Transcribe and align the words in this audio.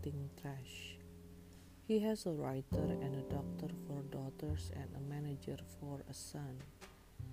collecting 0.00 0.30
trash. 0.40 0.96
He 1.86 1.98
has 2.00 2.26
a 2.26 2.30
writer 2.30 2.96
and 3.02 3.16
a 3.16 3.34
doctor 3.34 3.74
for 3.86 4.02
daughters 4.10 4.70
and 4.74 4.88
a 4.96 5.12
manager 5.12 5.56
for 5.78 6.00
a 6.08 6.14
son, 6.14 6.58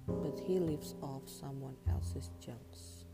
but 0.07 0.39
he 0.45 0.59
lives 0.59 0.95
off 1.01 1.21
someone 1.27 1.75
else's 1.89 2.31
junks. 2.39 3.05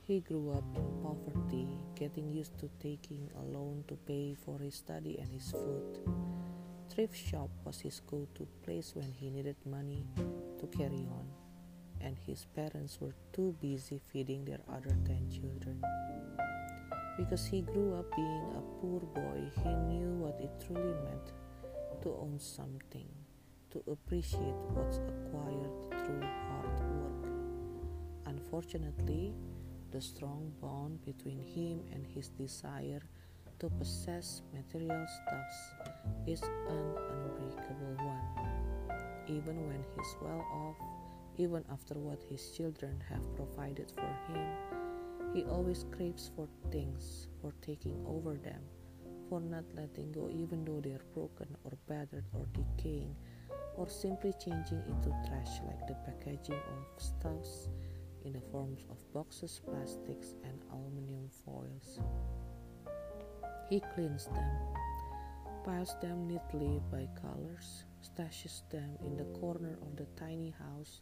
He 0.00 0.20
grew 0.20 0.52
up 0.52 0.64
in 0.76 1.02
poverty, 1.02 1.66
getting 1.94 2.30
used 2.30 2.58
to 2.58 2.70
taking 2.80 3.30
a 3.38 3.42
loan 3.42 3.84
to 3.88 3.94
pay 4.06 4.34
for 4.34 4.58
his 4.58 4.74
study 4.74 5.18
and 5.18 5.30
his 5.30 5.50
food. 5.50 5.98
Thrift 6.90 7.16
shop 7.16 7.50
was 7.64 7.80
his 7.80 8.00
go-to 8.06 8.46
place 8.64 8.92
when 8.94 9.10
he 9.18 9.30
needed 9.30 9.56
money 9.66 10.04
to 10.60 10.66
carry 10.66 11.06
on, 11.10 11.26
and 12.00 12.16
his 12.26 12.46
parents 12.54 12.98
were 13.00 13.14
too 13.32 13.54
busy 13.60 14.00
feeding 14.12 14.44
their 14.44 14.60
other 14.68 14.96
10 15.06 15.30
children. 15.30 15.82
Because 17.16 17.46
he 17.46 17.62
grew 17.62 17.94
up 17.94 18.14
being 18.16 18.44
a 18.56 18.62
poor 18.80 19.00
boy, 19.00 19.50
he 19.62 19.74
knew 19.86 20.14
what 20.18 20.40
it 20.40 20.50
truly 20.66 20.94
meant 21.04 21.32
to 22.02 22.08
own 22.20 22.38
something, 22.40 23.08
to 23.70 23.82
appreciate 23.90 24.58
what's 24.74 24.98
acquired 24.98 25.90
through 25.90 26.20
hard 26.20 26.80
work. 26.90 27.30
Unfortunately, 28.26 29.32
the 29.92 30.00
strong 30.00 30.52
bond 30.60 31.04
between 31.04 31.38
him 31.38 31.80
and 31.92 32.04
his 32.04 32.28
desire 32.30 33.00
to 33.60 33.70
possess 33.70 34.42
material 34.52 35.06
stuffs 35.06 35.60
is 36.26 36.42
an 36.42 36.84
unbreakable 37.10 37.96
one. 38.04 38.98
Even 39.28 39.66
when 39.68 39.84
he's 39.94 40.16
well 40.20 40.44
off, 40.52 40.76
even 41.38 41.64
after 41.70 41.94
what 41.94 42.20
his 42.28 42.50
children 42.50 43.00
have 43.08 43.22
provided 43.36 43.90
for 43.90 44.10
him, 44.26 44.46
he 45.34 45.42
always 45.44 45.84
craves 45.90 46.30
for 46.36 46.46
things, 46.70 47.26
for 47.42 47.52
taking 47.60 47.98
over 48.06 48.36
them, 48.36 48.62
for 49.28 49.40
not 49.40 49.64
letting 49.74 50.12
go 50.12 50.30
even 50.30 50.64
though 50.64 50.80
they're 50.80 51.04
broken 51.12 51.48
or 51.64 51.72
battered 51.88 52.24
or 52.32 52.46
decaying, 52.54 53.16
or 53.76 53.88
simply 53.88 54.32
changing 54.38 54.80
into 54.86 55.10
trash 55.26 55.58
like 55.66 55.84
the 55.88 55.96
packaging 56.06 56.54
of 56.54 57.02
stuffs 57.02 57.68
in 58.24 58.32
the 58.32 58.40
forms 58.52 58.86
of 58.90 59.12
boxes, 59.12 59.60
plastics, 59.66 60.36
and 60.44 60.62
aluminum 60.72 61.28
foils. 61.44 61.98
He 63.68 63.82
cleans 63.92 64.26
them, 64.26 64.58
piles 65.64 65.96
them 66.00 66.28
neatly 66.28 66.80
by 66.92 67.08
colors, 67.20 67.84
stashes 68.02 68.62
them 68.70 68.96
in 69.04 69.16
the 69.16 69.38
corner 69.40 69.76
of 69.82 69.96
the 69.96 70.06
tiny 70.16 70.54
house 70.58 71.00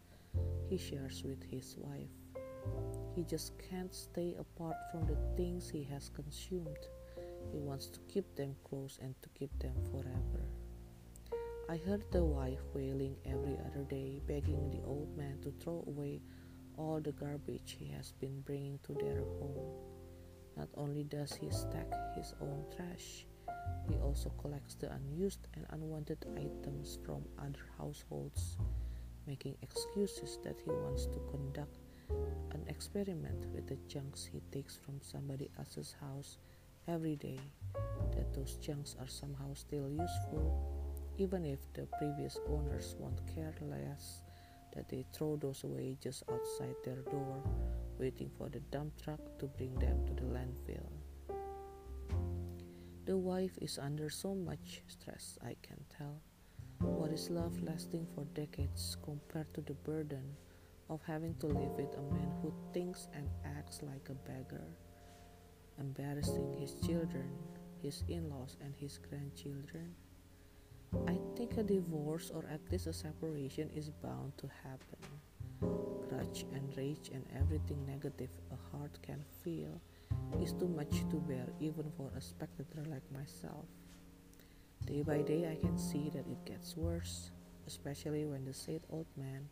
he 0.70 0.78
shares 0.78 1.22
with 1.22 1.42
his 1.42 1.76
wife. 1.76 2.21
He 3.14 3.24
just 3.24 3.52
can't 3.58 3.94
stay 3.94 4.34
apart 4.38 4.76
from 4.90 5.06
the 5.06 5.18
things 5.36 5.68
he 5.68 5.82
has 5.84 6.08
consumed. 6.08 6.88
He 7.52 7.58
wants 7.58 7.86
to 7.88 8.00
keep 8.08 8.34
them 8.34 8.56
close 8.64 8.98
and 9.02 9.14
to 9.22 9.28
keep 9.30 9.56
them 9.58 9.74
forever. 9.90 10.48
I 11.68 11.76
heard 11.76 12.04
the 12.10 12.24
wife 12.24 12.60
wailing 12.74 13.16
every 13.24 13.58
other 13.66 13.84
day, 13.88 14.20
begging 14.26 14.70
the 14.70 14.82
old 14.86 15.16
man 15.16 15.38
to 15.42 15.52
throw 15.60 15.84
away 15.86 16.20
all 16.76 17.00
the 17.00 17.12
garbage 17.12 17.76
he 17.78 17.88
has 17.88 18.12
been 18.12 18.40
bringing 18.40 18.78
to 18.84 18.94
their 18.94 19.20
home. 19.20 19.72
Not 20.56 20.68
only 20.74 21.04
does 21.04 21.34
he 21.34 21.50
stack 21.50 21.90
his 22.14 22.34
own 22.40 22.64
trash, 22.74 23.26
he 23.88 23.96
also 23.96 24.30
collects 24.40 24.74
the 24.74 24.92
unused 24.92 25.48
and 25.54 25.66
unwanted 25.70 26.24
items 26.36 26.98
from 27.04 27.24
other 27.38 27.64
households, 27.78 28.58
making 29.26 29.56
excuses 29.62 30.38
that 30.44 30.60
he 30.64 30.70
wants 30.70 31.06
to 31.06 31.20
conduct 31.30 31.78
an 32.50 32.64
experiment 32.68 33.46
with 33.54 33.66
the 33.66 33.78
junks 33.88 34.24
he 34.24 34.40
takes 34.50 34.76
from 34.76 35.00
somebody 35.00 35.50
else's 35.58 35.94
house 36.00 36.38
every 36.88 37.16
day, 37.16 37.40
that 38.14 38.32
those 38.34 38.56
junks 38.56 38.96
are 39.00 39.08
somehow 39.08 39.54
still 39.54 39.88
useful, 39.88 40.52
even 41.18 41.44
if 41.44 41.60
the 41.74 41.86
previous 41.98 42.38
owners 42.48 42.96
won't 42.98 43.20
care 43.34 43.54
less 43.60 44.22
that 44.74 44.88
they 44.88 45.04
throw 45.12 45.36
those 45.36 45.64
away 45.64 45.96
just 46.00 46.22
outside 46.30 46.74
their 46.84 47.02
door, 47.10 47.42
waiting 47.98 48.30
for 48.38 48.48
the 48.48 48.60
dump 48.70 48.92
truck 49.02 49.20
to 49.38 49.46
bring 49.46 49.74
them 49.78 50.04
to 50.06 50.14
the 50.14 50.28
landfill. 50.28 50.88
The 53.04 53.16
wife 53.16 53.58
is 53.60 53.78
under 53.78 54.08
so 54.08 54.34
much 54.34 54.82
stress, 54.86 55.38
I 55.44 55.56
can 55.62 55.78
tell. 55.98 56.20
What 56.78 57.12
is 57.12 57.30
love 57.30 57.62
lasting 57.62 58.06
for 58.14 58.24
decades 58.34 58.96
compared 59.04 59.52
to 59.54 59.60
the 59.60 59.74
burden 59.74 60.36
of 60.92 61.00
having 61.06 61.34
to 61.36 61.46
live 61.46 61.72
with 61.78 61.96
a 61.96 62.14
man 62.14 62.30
who 62.42 62.52
thinks 62.74 63.08
and 63.14 63.26
acts 63.56 63.80
like 63.82 64.10
a 64.10 64.14
beggar, 64.28 64.68
embarrassing 65.80 66.54
his 66.60 66.74
children, 66.86 67.30
his 67.82 68.04
in 68.08 68.28
laws, 68.28 68.58
and 68.60 68.74
his 68.76 68.98
grandchildren? 68.98 69.94
I 71.08 71.18
think 71.34 71.56
a 71.56 71.62
divorce 71.62 72.30
or 72.34 72.44
at 72.52 72.60
least 72.70 72.86
a 72.86 72.92
separation 72.92 73.70
is 73.74 73.88
bound 73.88 74.36
to 74.36 74.50
happen. 74.62 75.00
Grudge 76.08 76.44
and 76.52 76.76
rage 76.76 77.10
and 77.14 77.24
everything 77.40 77.86
negative 77.86 78.28
a 78.52 78.76
heart 78.76 78.98
can 79.02 79.24
feel 79.42 79.80
is 80.42 80.52
too 80.52 80.68
much 80.68 81.08
to 81.08 81.16
bear 81.16 81.46
even 81.58 81.90
for 81.96 82.10
a 82.14 82.20
spectator 82.20 82.84
like 82.90 83.10
myself. 83.10 83.64
Day 84.84 85.02
by 85.02 85.22
day, 85.22 85.50
I 85.50 85.56
can 85.56 85.78
see 85.78 86.10
that 86.10 86.26
it 86.28 86.44
gets 86.44 86.76
worse, 86.76 87.30
especially 87.66 88.24
when 88.24 88.44
the 88.44 88.52
said 88.52 88.80
old 88.90 89.06
man 89.16 89.48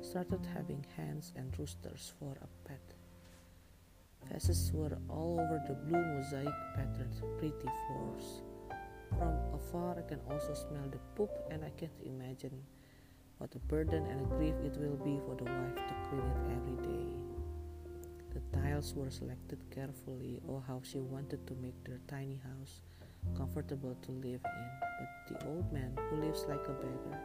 started 0.00 0.46
having 0.54 0.84
hens 0.96 1.32
and 1.36 1.58
roosters 1.58 2.12
for 2.18 2.36
a 2.42 2.68
pet. 2.68 2.80
Faces 4.30 4.70
were 4.74 4.96
all 5.08 5.40
over 5.40 5.62
the 5.66 5.74
blue 5.74 6.04
mosaic 6.14 6.54
patterned 6.74 7.14
pretty 7.38 7.70
floors. 7.86 8.42
From 9.18 9.34
afar, 9.54 9.98
I 9.98 10.02
can 10.08 10.20
also 10.30 10.54
smell 10.54 10.88
the 10.90 10.98
poop, 11.16 11.30
and 11.50 11.64
I 11.64 11.70
can't 11.70 12.00
imagine 12.04 12.62
what 13.38 13.54
a 13.54 13.58
burden 13.58 14.06
and 14.06 14.20
a 14.20 14.24
grief 14.36 14.54
it 14.64 14.76
will 14.76 14.96
be 14.96 15.18
for 15.26 15.34
the 15.34 15.44
wife 15.44 15.74
to 15.74 15.94
clean 16.08 16.22
it 16.22 16.56
every 16.56 16.76
day. 16.86 17.08
The 18.34 18.58
tiles 18.58 18.94
were 18.94 19.10
selected 19.10 19.58
carefully, 19.70 20.40
oh, 20.48 20.62
how 20.66 20.80
she 20.84 21.00
wanted 21.00 21.46
to 21.48 21.54
make 21.54 21.82
their 21.84 22.00
tiny 22.06 22.40
house 22.44 22.82
comfortable 23.36 23.96
to 24.02 24.12
live 24.12 24.40
in. 24.44 24.68
But 24.98 25.10
the 25.40 25.46
old 25.48 25.72
man, 25.72 25.96
who 26.08 26.16
lives 26.16 26.46
like 26.48 26.64
a 26.68 26.72
beggar, 26.72 27.18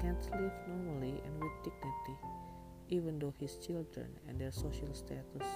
can't 0.00 0.22
live 0.40 0.52
normally 0.66 1.20
and 1.24 1.34
with 1.42 1.52
dignity, 1.62 2.18
even 2.88 3.18
though 3.18 3.34
his 3.38 3.56
children 3.56 4.08
and 4.28 4.40
their 4.40 4.52
social 4.52 4.92
status 4.92 5.46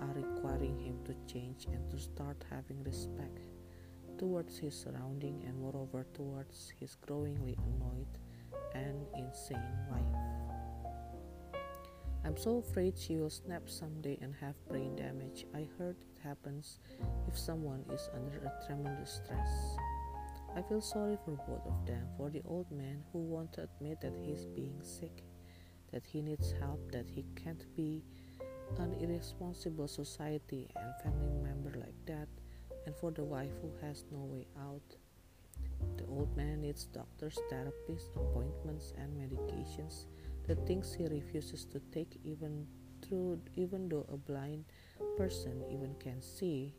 are 0.00 0.14
requiring 0.14 0.78
him 0.78 0.98
to 1.04 1.14
change 1.32 1.66
and 1.72 1.90
to 1.90 1.98
start 1.98 2.44
having 2.50 2.82
respect 2.84 3.38
towards 4.18 4.58
his 4.58 4.74
surrounding 4.74 5.42
and 5.46 5.58
moreover 5.60 6.04
towards 6.14 6.72
his 6.78 6.96
growingly 7.06 7.56
annoyed 7.66 8.18
and 8.74 9.06
insane 9.16 9.76
wife. 9.90 11.60
I'm 12.24 12.36
so 12.36 12.58
afraid 12.58 12.98
she 12.98 13.16
will 13.16 13.30
snap 13.30 13.68
someday 13.70 14.18
and 14.20 14.34
have 14.40 14.54
brain 14.68 14.96
damage. 14.96 15.46
I 15.54 15.68
heard 15.78 15.96
it 16.00 16.18
happens 16.22 16.80
if 17.28 17.38
someone 17.38 17.84
is 17.92 18.10
under 18.14 18.38
a 18.38 18.66
tremendous 18.66 19.20
stress. 19.24 19.76
I 20.56 20.62
feel 20.62 20.80
sorry 20.80 21.16
for 21.24 21.32
both 21.46 21.66
of 21.66 21.86
them, 21.86 22.06
for 22.16 22.30
the 22.30 22.42
old 22.44 22.70
man 22.70 23.04
who 23.12 23.20
won't 23.20 23.58
admit 23.58 24.00
that 24.00 24.14
he's 24.24 24.46
being 24.46 24.80
sick, 24.82 25.22
that 25.92 26.04
he 26.06 26.20
needs 26.20 26.52
help, 26.60 26.90
that 26.92 27.08
he 27.08 27.24
can't 27.36 27.64
be 27.76 28.02
an 28.78 28.94
irresponsible 29.00 29.88
society 29.88 30.68
and 30.76 30.94
family 31.02 31.32
member 31.42 31.78
like 31.78 31.94
that 32.06 32.28
and 32.86 32.94
for 32.96 33.10
the 33.10 33.24
wife 33.24 33.52
who 33.62 33.70
has 33.86 34.04
no 34.10 34.20
way 34.20 34.46
out. 34.60 34.96
The 35.96 36.06
old 36.06 36.36
man 36.36 36.62
needs 36.62 36.84
doctors, 36.86 37.38
therapists, 37.50 38.14
appointments, 38.16 38.92
and 38.98 39.16
medications, 39.16 40.06
the 40.46 40.56
things 40.66 40.92
he 40.92 41.06
refuses 41.06 41.64
to 41.66 41.80
take 41.92 42.18
even 42.24 42.66
through 43.02 43.40
even 43.54 43.88
though 43.88 44.06
a 44.12 44.16
blind 44.16 44.64
person 45.16 45.62
even 45.70 45.94
can 46.00 46.20
see 46.20 46.74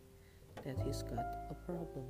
that 0.65 0.77
he's 0.85 1.03
got 1.03 1.25
a 1.49 1.55
problem. 1.65 2.05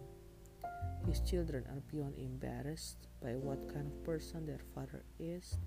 His 1.10 1.22
children 1.22 1.66
are 1.72 1.82
beyond 1.92 2.20
embarrassed 2.20 3.08
by 3.20 3.32
what 3.34 3.74
kind 3.74 3.88
of 3.88 4.04
person 4.04 4.46
their 4.46 4.62
father 4.76 5.02
is. 5.18 5.58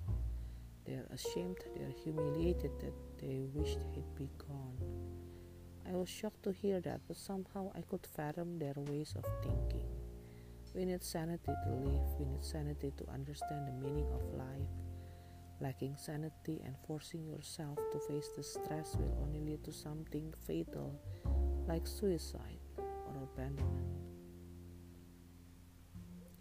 They 0.84 0.92
are 0.92 1.08
ashamed, 1.12 1.58
they 1.74 1.82
are 1.82 1.94
humiliated 2.04 2.70
that 2.78 2.94
they 3.18 3.42
wish 3.52 3.76
he'd 3.92 4.14
be 4.14 4.30
gone. 4.38 4.78
I 5.84 5.96
was 5.96 6.08
shocked 6.08 6.44
to 6.44 6.52
hear 6.52 6.80
that, 6.82 7.00
but 7.08 7.16
somehow 7.16 7.72
I 7.74 7.80
could 7.80 8.06
fathom 8.06 8.60
their 8.60 8.74
ways 8.76 9.16
of 9.16 9.24
thinking. 9.42 9.88
We 10.76 10.84
need 10.84 11.02
sanity 11.02 11.52
to 11.64 11.70
live, 11.74 12.06
we 12.20 12.26
need 12.26 12.44
sanity 12.44 12.92
to 12.98 13.10
understand 13.10 13.66
the 13.66 13.84
meaning 13.84 14.06
of 14.12 14.22
life. 14.38 14.70
Lacking 15.60 15.96
sanity 15.96 16.62
and 16.64 16.76
forcing 16.86 17.26
yourself 17.26 17.78
to 17.90 17.98
face 17.98 18.28
the 18.36 18.44
stress 18.44 18.94
will 18.94 19.18
only 19.20 19.40
lead 19.40 19.64
to 19.64 19.72
something 19.72 20.32
fatal 20.46 20.94
like 21.66 21.88
suicide 21.88 22.60
or 22.78 23.28
abandonment. 23.34 24.11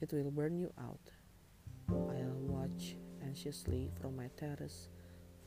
It 0.02 0.12
will 0.12 0.32
burn 0.32 0.58
you 0.58 0.74
out. 0.80 1.12
I'll 1.90 2.42
watch 2.50 2.96
anxiously 3.24 3.92
from 4.02 4.18
my 4.18 4.30
terrace 4.36 4.90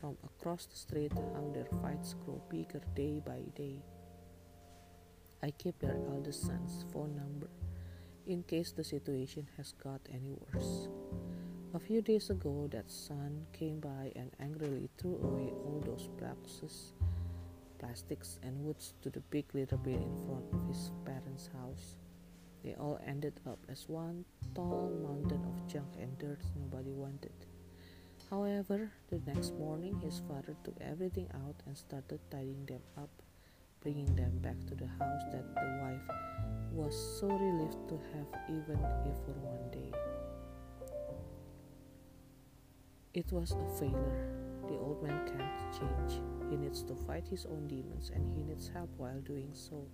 from 0.00 0.16
across 0.22 0.66
the 0.66 0.76
street 0.76 1.12
how 1.12 1.50
their 1.52 1.66
fights 1.82 2.14
grow 2.24 2.40
bigger 2.48 2.80
day 2.94 3.20
by 3.24 3.40
day. 3.56 3.82
I 5.42 5.50
keep 5.50 5.78
their 5.80 5.96
eldest 6.08 6.46
son's 6.46 6.84
phone 6.92 7.16
number 7.16 7.48
in 8.26 8.42
case 8.44 8.70
the 8.70 8.84
situation 8.84 9.48
has 9.56 9.72
got 9.72 10.00
any 10.12 10.36
worse. 10.52 10.88
A 11.74 11.80
few 11.80 12.00
days 12.00 12.30
ago, 12.30 12.68
that 12.70 12.90
son 12.90 13.46
came 13.52 13.80
by 13.80 14.12
and 14.14 14.30
angrily 14.38 14.88
threw 14.96 15.16
away 15.16 15.50
all 15.64 15.82
those 15.84 16.08
boxes, 16.20 16.92
plastics, 17.80 18.38
and 18.44 18.64
woods 18.64 18.94
to 19.02 19.10
the 19.10 19.20
big 19.30 19.46
litter 19.52 19.76
bin 19.76 19.94
in 19.94 20.16
front 20.26 20.46
of 20.52 20.68
his 20.68 20.92
parents' 21.04 21.50
house. 21.52 21.96
They 22.64 22.74
all 22.74 22.98
ended 23.06 23.40
up 23.46 23.58
as 23.68 23.88
one 23.88 24.24
tall 24.54 24.90
mountain 25.02 25.44
of 25.44 25.68
junk 25.68 25.96
and 26.00 26.16
dirt 26.16 26.40
nobody 26.56 26.92
wanted. 26.92 27.36
However, 28.30 28.90
the 29.10 29.20
next 29.26 29.52
morning 29.54 30.00
his 30.00 30.22
father 30.26 30.56
took 30.64 30.80
everything 30.80 31.28
out 31.34 31.56
and 31.66 31.76
started 31.76 32.20
tidying 32.30 32.64
them 32.64 32.80
up, 32.96 33.10
bringing 33.82 34.16
them 34.16 34.38
back 34.38 34.56
to 34.66 34.74
the 34.74 34.86
house 34.86 35.22
that 35.30 35.54
the 35.54 35.78
wife 35.82 36.08
was 36.72 36.96
so 37.20 37.28
relieved 37.28 37.86
to 37.88 38.00
have 38.14 38.26
even 38.48 38.80
if 39.04 39.16
for 39.26 39.36
one 39.44 39.70
day. 39.70 39.92
It 43.12 43.30
was 43.30 43.52
a 43.52 43.78
failure. 43.78 44.32
The 44.62 44.78
old 44.78 45.02
man 45.02 45.20
can't 45.28 45.72
change. 45.78 46.20
He 46.50 46.56
needs 46.56 46.82
to 46.84 46.96
fight 47.06 47.28
his 47.28 47.44
own 47.44 47.68
demons 47.68 48.10
and 48.14 48.34
he 48.34 48.42
needs 48.42 48.68
help 48.68 48.88
while 48.96 49.20
doing 49.20 49.50
so. 49.52 49.86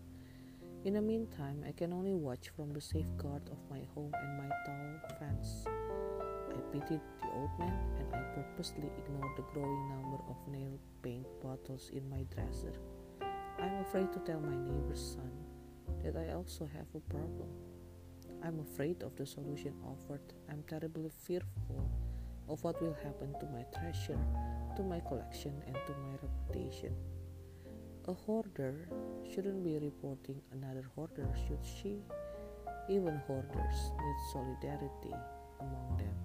In 0.82 0.94
the 0.94 1.02
meantime, 1.02 1.62
I 1.68 1.72
can 1.72 1.92
only 1.92 2.14
watch 2.14 2.48
from 2.56 2.72
the 2.72 2.80
safeguard 2.80 3.42
of 3.52 3.58
my 3.68 3.82
home 3.94 4.14
and 4.14 4.38
my 4.38 4.48
tall 4.64 5.18
fence. 5.18 5.66
I 5.68 6.56
pitied 6.72 7.02
the 7.20 7.28
old 7.36 7.50
man 7.58 7.78
and 7.98 8.14
I 8.14 8.22
purposely 8.34 8.88
ignored 8.96 9.36
the 9.36 9.42
growing 9.52 9.88
number 9.90 10.16
of 10.30 10.36
nail 10.48 10.78
paint 11.02 11.26
bottles 11.42 11.90
in 11.92 12.08
my 12.08 12.24
dresser. 12.34 12.72
I'm 13.58 13.74
afraid 13.82 14.10
to 14.14 14.20
tell 14.20 14.40
my 14.40 14.56
neighbor's 14.56 15.16
son 15.16 15.30
that 16.02 16.16
I 16.16 16.32
also 16.32 16.66
have 16.72 16.86
a 16.94 17.00
problem. 17.12 17.50
I'm 18.42 18.60
afraid 18.60 19.02
of 19.02 19.14
the 19.16 19.26
solution 19.26 19.74
offered. 19.84 20.32
I'm 20.48 20.64
terribly 20.66 21.10
fearful 21.10 21.90
of 22.48 22.64
what 22.64 22.80
will 22.80 22.96
happen 23.04 23.34
to 23.38 23.46
my 23.52 23.66
treasure, 23.78 24.18
to 24.76 24.82
my 24.82 25.00
collection, 25.00 25.52
and 25.66 25.76
to 25.86 25.92
my 25.92 26.16
reputation. 26.22 26.96
A 28.10 28.14
hoarder 28.26 28.88
shouldn't 29.22 29.62
be 29.62 29.78
reporting 29.78 30.42
another 30.50 30.82
hoarder, 30.96 31.28
should 31.46 31.64
she? 31.64 32.02
Even 32.88 33.22
hoarders 33.28 33.80
need 34.00 34.18
solidarity 34.32 35.14
among 35.60 35.96
them. 35.96 36.16